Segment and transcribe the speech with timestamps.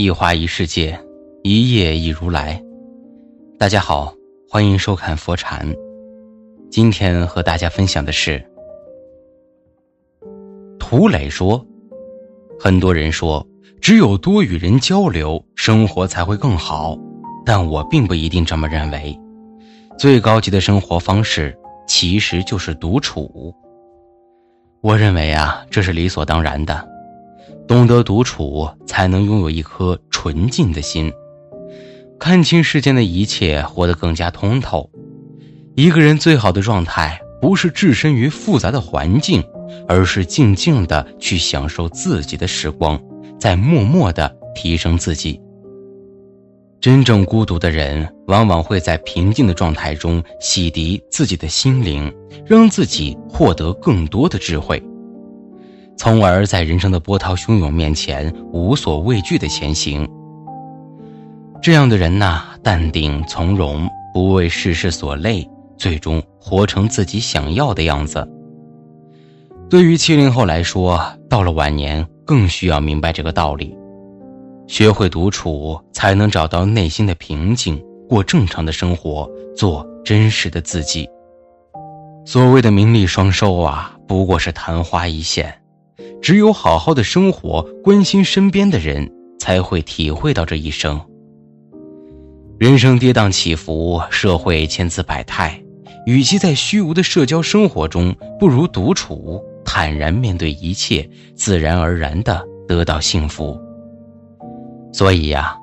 [0.00, 0.96] 一花一世界，
[1.42, 2.62] 一叶一如来。
[3.58, 4.14] 大家好，
[4.48, 5.68] 欢迎收看佛禅。
[6.70, 8.40] 今天和大家分享的是，
[10.78, 11.66] 涂磊说，
[12.60, 13.44] 很多人说
[13.80, 16.96] 只有多与人交流，生活才会更好，
[17.44, 19.18] 但我并不一定这么认为。
[19.98, 23.52] 最高级的生活方式其实就是独处。
[24.80, 26.87] 我认为啊，这是理所当然的。
[27.68, 31.12] 懂得独处，才能拥有一颗纯净的心，
[32.18, 34.90] 看清世间的一切，活得更加通透。
[35.76, 39.44] 一个人最好的状态，不是置身于复杂的环境，
[39.86, 42.98] 而是静静的去享受自己的时光，
[43.38, 45.38] 在默默的提升自己。
[46.80, 52.10] 真正孤独的人，往往会在平静的状态中洗涤自己的心灵，
[52.46, 54.82] 让自己获得更多的智慧。
[55.98, 60.08] 从而在人生的波涛汹涌面前无所畏惧的前行。
[61.60, 68.26] 这样的人呐，淡定从容，不为世事所累，最终活成自己想要的样子。
[69.68, 73.76] 对于七零后来说，到了晚年更需要明白这个道理，
[74.68, 81.08] 学会独处，才能找到内心的平静，过正常的生活，做真实的自己。
[82.24, 85.52] 所谓的名利双收啊，不过是昙花一现。
[86.20, 91.00] 只有好好的生活，关心身边的人，才会体会到这一生。
[92.58, 95.62] 人生跌宕起伏，社会千姿百态，
[96.06, 103.58] 与其在虚无的社交生活中，不如独处，坦然面对一切，自然而然的得到幸福。
[104.92, 105.56] 所以呀，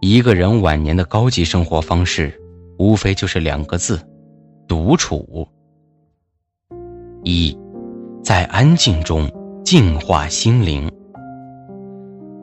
[0.00, 2.38] 一个人晚年的高级生活方式，
[2.78, 3.98] 无非就是两个字：
[4.68, 5.48] 独处。
[7.22, 7.56] 一，
[8.22, 9.26] 在安静中。
[9.64, 10.92] 净化心灵。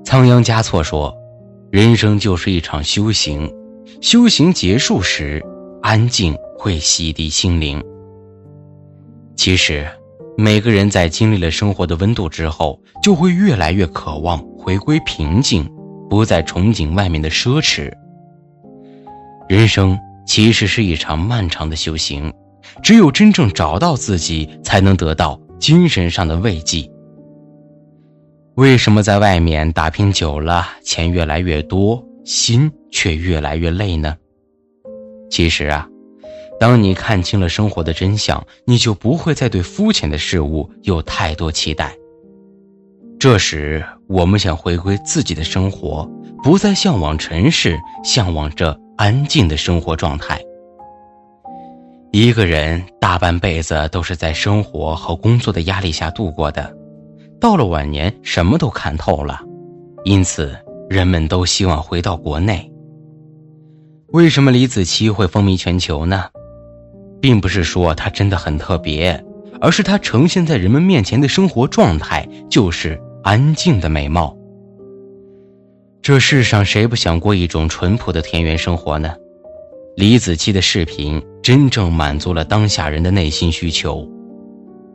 [0.03, 1.15] 仓央嘉措说
[1.69, 3.47] ：“人生就是一场修行，
[4.01, 5.39] 修行结束时，
[5.83, 7.79] 安静会洗涤心灵。”
[9.37, 9.87] 其实，
[10.35, 15.69] 每个人在经历了生活的温度之后，就会越来越渴望回归平静，
[16.09, 17.91] 不再憧憬外面的奢侈。
[19.47, 19.95] 人生
[20.25, 22.33] 其实是一场漫长的修行，
[22.81, 26.89] 只有真正找到自己，才能得到精神上的慰藉。
[28.55, 34.17] 为什么在外面打拼久了，钱越来越多，心却越来越累呢？
[35.29, 35.87] 其实啊，
[36.59, 41.95] 当你看清了生活的真相，你就不会再对肤浅的事物有太多期待。
[43.17, 46.05] 这时，我们想回归自己的生活，
[46.43, 50.41] 不再向往尘世，向往着安静的生活状态。
[52.11, 56.75] 一个人大半辈子都是在生活和工作的压力下度过的。
[57.41, 59.41] 到了晚年，什么都看透了，
[60.03, 60.55] 因此
[60.87, 62.71] 人们都希望回到国内。
[64.09, 66.25] 为什么李子柒会风靡全球呢？
[67.19, 69.25] 并不是说她真的很特别，
[69.59, 74.37] 而是她呈现在人们面前的生活状态就是安静的美貌。
[76.03, 79.15] 这世上谁不想过一种淳朴的田园生活呢？
[79.95, 84.07] 李子柒的视频真正满足了当下人的内心需求：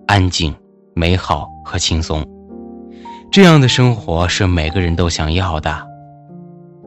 [0.07, 0.55] 安静、
[0.95, 2.25] 美好和轻松。
[3.37, 5.87] 这样的生活是每个人都想要的。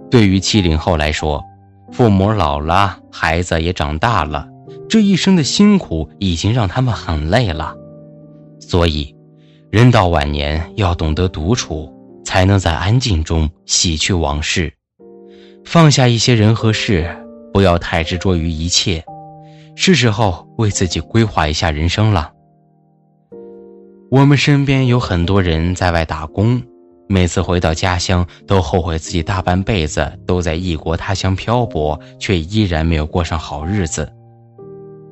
[0.09, 1.45] 对于七零后来说，
[1.91, 4.47] 父母老了，孩子也长大了，
[4.89, 7.75] 这一生的辛苦已经让他们很累了。
[8.59, 9.15] 所以，
[9.69, 11.93] 人到晚年要懂得独处，
[12.25, 14.73] 才能在安静中洗去往事，
[15.63, 17.15] 放下一些人和事，
[17.53, 19.03] 不要太执着于一切，
[19.75, 22.31] 是时候为自己规划一下人生了。
[24.11, 26.59] 我们身边有很多人在外打工，
[27.07, 34.11] 每次回到家乡都后悔自己大半辈子都在异国他乡漂泊，却依然没有过上好日子。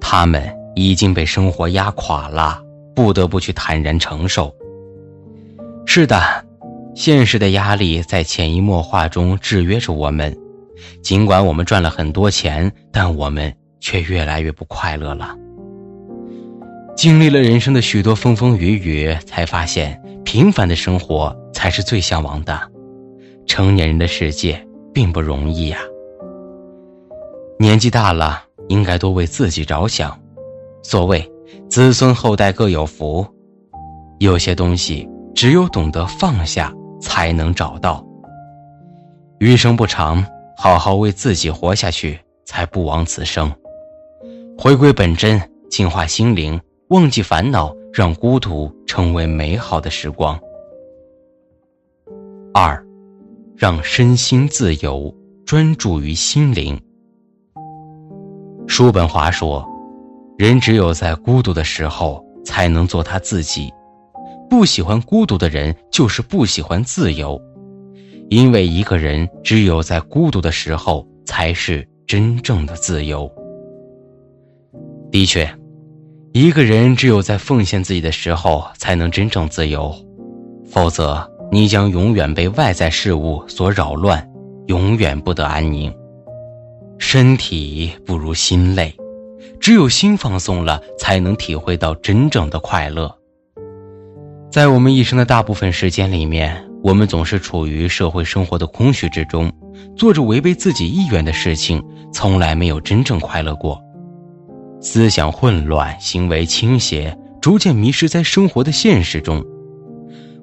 [0.01, 2.59] 他们已经被生活压垮了，
[2.95, 4.51] 不得不去坦然承受。
[5.85, 6.19] 是的，
[6.95, 10.35] 现实的压力在潜移默化中制约着我们。
[11.03, 15.35] 尽管我们赚了很多钱，但我们却越来越不快乐了。
[16.97, 22.59] 经历了人生的许多风风雨雨，才发现平凡的生活才是最向往的。
[23.45, 25.77] 成年人的世界并不容易呀。
[27.59, 30.19] 年纪大了，应该多为自己着想。
[30.81, 31.23] 所谓
[31.69, 33.23] 子孙后代各有福，
[34.17, 38.03] 有些东西只有懂得放下，才能找到。
[39.37, 40.25] 余生不长，
[40.57, 43.53] 好好为自己活下去，才不枉此生。
[44.57, 45.39] 回归本真，
[45.69, 46.59] 净化心灵。
[46.89, 50.39] 忘记烦恼，让孤独成为美好的时光。
[52.53, 52.81] 二，
[53.57, 55.13] 让身心自由，
[55.45, 56.79] 专注于心灵。
[58.67, 59.67] 叔本华说
[60.39, 63.69] ：“人只有在孤独的时候，才能做他自己。
[64.49, 67.37] 不喜欢孤独的人，就是不喜欢自由。
[68.29, 73.29] 因为一个人只有在孤独的时候，才是真正的自由。”
[75.11, 75.49] 的确，
[76.39, 79.91] 一个人只有在奉献自己的时候，才能真正自由。
[80.69, 84.23] 否则，你将永远被外在事物所扰乱，
[84.67, 85.91] 永远不得安宁。
[86.99, 88.95] 身体不如心累，
[89.59, 93.11] 只有心放松了，才能体会到真正的快乐。
[94.51, 99.51] 在我们一生的大部分时间里面，我们总是处于社会生活的空虚之中，
[99.95, 103.81] 做着违背自己意愿的事情，从来没有真正快乐过。
[104.79, 109.43] 思想混乱，行为倾斜，逐渐迷失在生活的现实中。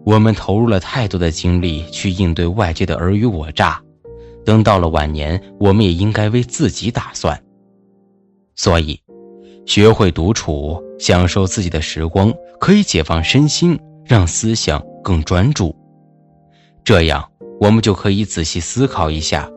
[0.05, 3.81] 我们投入了太多的精力去应对外界的尔虞我诈，
[4.45, 7.41] 等到了晚年，我们也应该为自己打算。
[8.55, 9.01] 所以，
[9.67, 15.75] 学会独处，享受自己的时光，可以解放身心，让思想更专注。
[16.85, 17.27] 这样，
[17.61, 19.51] 我们就可以仔细思考一下，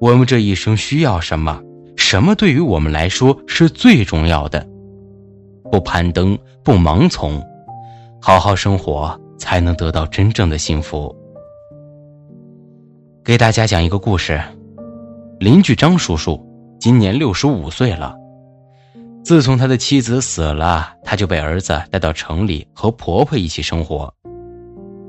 [0.00, 1.62] 我们这一生需要什么，
[1.96, 4.66] 什么对于我们来说是最重要的。
[5.70, 7.42] 不攀登，不盲从，
[8.20, 9.18] 好好生活。
[9.42, 11.12] 才能得到真正的幸福。
[13.24, 14.40] 给大家讲一个故事：
[15.40, 16.40] 邻居张叔叔
[16.78, 18.14] 今年六十五岁了。
[19.24, 24.14] 自从他的妻子死了，他就被儿子带到城里和婆婆一起生活。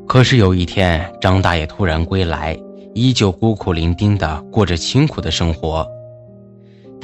[0.07, 2.57] 可是有一天，张大爷突然归来，
[2.95, 5.88] 依旧孤苦伶仃的过着清苦的生活。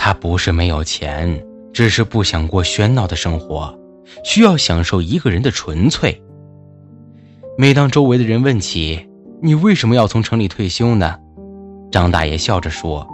[0.10, 1.40] 他不是没有钱，
[1.72, 3.78] 只是不想过喧闹的生活，
[4.24, 6.20] 需要享受一个人的纯粹。
[7.60, 9.08] 每当周围的人问起
[9.40, 11.16] 你为什么要从城里退休呢？
[11.92, 13.08] 张大爷笑着说：“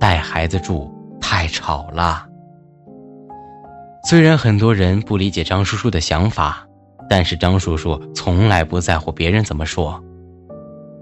[0.00, 0.90] 带孩子住
[1.20, 2.26] 太吵了。”
[4.08, 6.66] 虽然很多人不理解张叔叔的想法，
[7.10, 10.02] 但是张叔叔从来不在乎别人怎么说。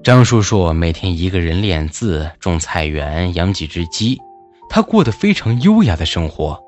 [0.02, 4.20] 张叔叔每天一个人练字、种菜园、养几只鸡，
[4.68, 6.58] 他过得非常优雅的生活。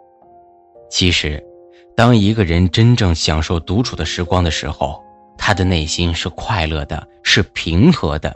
[0.91, 1.43] 其实，
[1.97, 5.03] 当一个人真正享受独处的时光的时候，
[5.37, 8.35] 他的内心是快乐的，是平和的。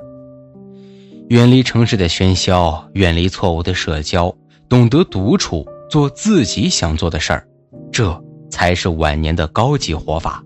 [1.28, 4.34] 远离城市的喧嚣，远离错误的社交，
[4.68, 7.46] 懂得独处，做自己想做的事儿，
[7.90, 10.44] 这才是晚年的高级活法。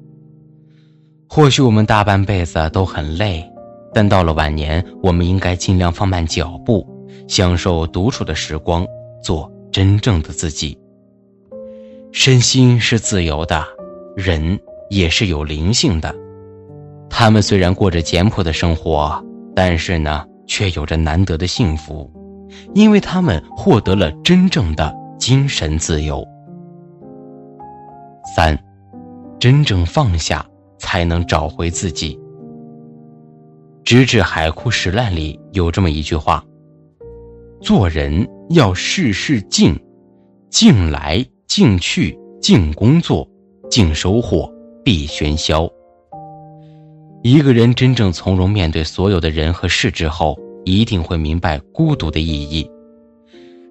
[1.28, 3.44] 或许我们大半辈子都很累，
[3.92, 6.86] 但到了晚年，我们应该尽量放慢脚步，
[7.26, 8.86] 享受独处的时光，
[9.26, 10.78] 做真正的自己。
[12.12, 13.60] 身心是自由的，
[14.14, 14.56] 人
[14.88, 16.14] 也是有灵性的。
[17.10, 19.20] 他们虽然过着简朴的生活，
[19.52, 22.08] 但是呢，却有着难得的幸福，
[22.72, 26.24] 因为他们获得了真正的精神自由。
[28.36, 28.56] 三，
[29.40, 30.46] 真正放下，
[30.78, 32.16] 才能找回自己。
[33.82, 36.44] 直至海枯石烂里有这么一句话：
[37.60, 39.76] 做人要事事静，
[40.50, 43.28] 静来静去，静工作，
[43.68, 44.48] 静收获，
[44.84, 45.68] 必喧嚣。
[47.22, 52.70] 一个人真正从容面对所有的人和事之后，一定会明白孤独的意义。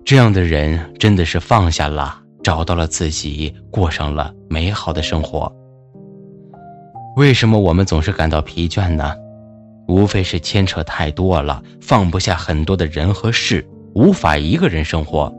[0.04, 5.50] 这样的人真的是放下了，找到了自己，过上了美好的生活。
[7.16, 9.16] 为什么我们总是感到疲倦呢？
[9.88, 15.34] 无非是牵扯太多了，放不下很多的人和事，无法一个人生活。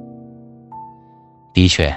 [1.52, 1.94] 的确，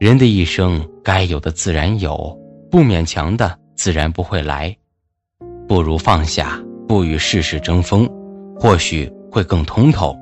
[0.00, 2.34] 人的一生该有的自然有，
[2.70, 4.74] 不勉强的自然不会来。
[5.68, 8.08] 不如放下，不与世事争锋，
[8.58, 10.16] 或许会更通透。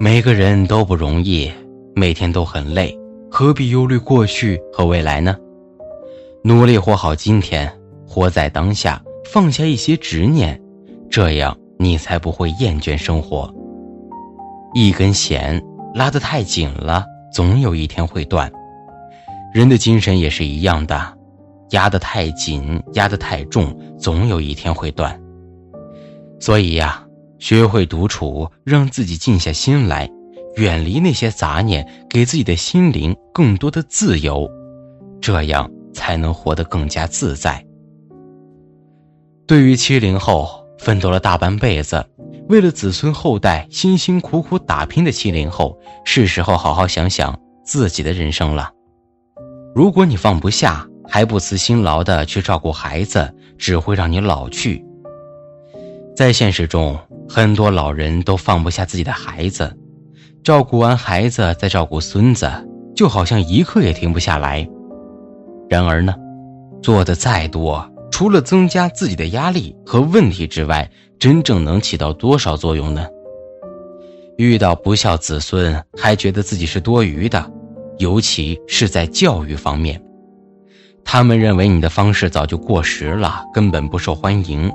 [0.00, 1.48] 每个人都不容易，
[1.94, 2.92] 每天都很累，
[3.30, 5.36] 何必忧虑过去和未来呢？
[6.42, 7.72] 努力活好今天，
[8.04, 10.60] 活在当下，放下一些执念，
[11.08, 13.48] 这样你才不会厌倦生活。
[14.80, 15.60] 一根弦
[15.92, 18.48] 拉得太紧了，总有一天会断。
[19.52, 21.18] 人的精神也是一样的。
[21.70, 25.20] 压得太紧，压得太重，总有一天会断。
[26.38, 27.04] 所以呀，
[27.40, 30.08] 学会独处，让自己静下心来，
[30.54, 34.48] 远离那些杂念，给自己的心灵更多的自由，
[35.20, 37.62] 这样才能活得更加自在。
[39.44, 42.06] 对于七零后奋斗了大半辈子，
[42.48, 48.70] 为了子孙后代辛辛苦苦打拼的七零后，是时候好好想想自己的人生了。
[49.74, 54.82] 如果你放不下，还不辞辛劳的去照顾孩子，只会让你老去。
[56.16, 59.70] 在现实中，很多老人都放不下自己的孩子，
[60.42, 62.50] 照顾完孩子再照顾孙子，
[62.96, 64.66] 就好像一刻也停不下来。
[65.68, 66.14] 然而呢，
[66.82, 73.04] 做的再多，除了增加自己的压力和问题之外，真正能起到多少作用呢？
[74.36, 77.44] 遇到不孝子孙，还觉得自己是多余的，
[77.98, 80.00] 尤其是在教育方面，
[81.04, 84.70] 他们认为你的方式早就过时了，根本不受欢迎。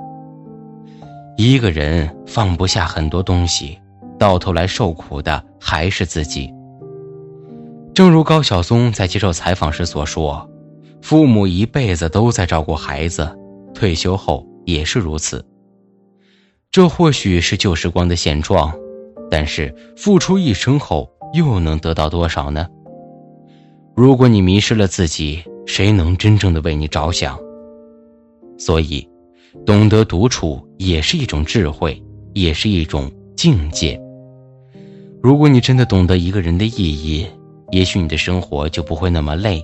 [1.38, 3.79] 一个人放不下很多东西，
[4.19, 6.53] 到头来受苦的还是自己。
[7.93, 10.45] 正如高晓松在接受采访时所说
[11.01, 13.33] ：“父母一辈子都在照顾孩子，
[13.73, 15.43] 退休后也是如此。
[16.73, 18.73] 这或许是旧时光的现状，
[19.29, 22.67] 但是付出一生后又能得到多少呢？
[23.95, 27.39] 如果你迷失了自己，谁能真正的为你着想？
[28.57, 29.07] 所以。”
[29.67, 32.01] 懂得独处也是一种智慧，
[32.33, 34.01] 也是一种境界。
[35.21, 37.27] 如果你真的懂得一个人的意义，
[37.69, 39.61] 也许你的生活就不会那么累，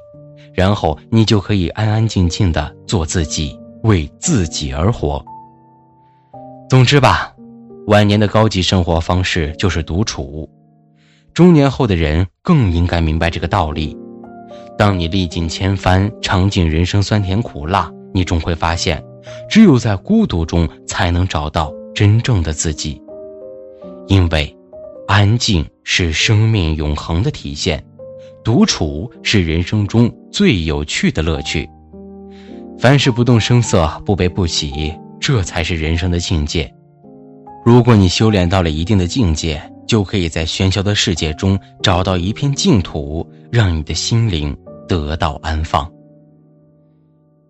[0.53, 5.25] 然后你就可以安安静静的做自己，为自己而活。
[6.69, 7.33] 总之吧，
[7.87, 10.47] 晚年的高级生活方式就是独处，
[11.33, 13.97] 中年后的人更应该明白这个道理。
[14.77, 19.03] 当你历尽千帆，尝尽人生酸甜苦辣，你终会发现。
[19.49, 23.01] 只有在孤独中，才能找到真正的自己。
[24.07, 24.55] 因为，
[25.07, 27.83] 安静是生命永恒的体现，
[28.43, 31.67] 独处是人生中最有趣的乐趣。
[32.77, 34.93] 凡事不动声色，不悲不喜，
[35.31, 36.73] 这才是人生的境界。
[37.63, 44.57] 如果你修炼到了一定的境界，就可以在喧嚣的世界中找到一片净土，让你的心灵
[44.87, 45.87] 得到安放。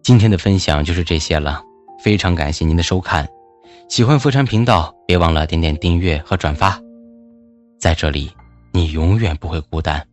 [0.03, 1.61] 今天的分享就是这些了。
[2.03, 3.25] 非常感谢您的收看，
[3.87, 6.77] 喜欢佛禅频道，别忘了点点订阅和转发，
[7.79, 8.29] 在这里，
[8.73, 10.05] 你永远不会孤单。